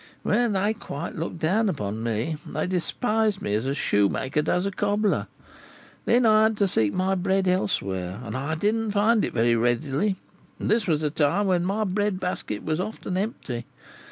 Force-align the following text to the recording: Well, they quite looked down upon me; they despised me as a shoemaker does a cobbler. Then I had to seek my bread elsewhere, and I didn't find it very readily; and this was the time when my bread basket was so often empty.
Well, 0.23 0.49
they 0.49 0.73
quite 0.73 1.15
looked 1.15 1.37
down 1.37 1.69
upon 1.69 2.01
me; 2.01 2.37
they 2.43 2.65
despised 2.65 3.39
me 3.39 3.53
as 3.53 3.67
a 3.67 3.75
shoemaker 3.75 4.41
does 4.41 4.65
a 4.65 4.71
cobbler. 4.71 5.27
Then 6.05 6.25
I 6.25 6.41
had 6.41 6.57
to 6.57 6.67
seek 6.67 6.91
my 6.91 7.13
bread 7.13 7.47
elsewhere, 7.47 8.19
and 8.23 8.35
I 8.35 8.55
didn't 8.55 8.89
find 8.93 9.23
it 9.23 9.31
very 9.33 9.55
readily; 9.55 10.15
and 10.57 10.71
this 10.71 10.87
was 10.87 11.01
the 11.01 11.11
time 11.11 11.45
when 11.45 11.65
my 11.65 11.83
bread 11.83 12.19
basket 12.19 12.63
was 12.65 12.79
so 12.79 12.87
often 12.87 13.15
empty. 13.15 13.67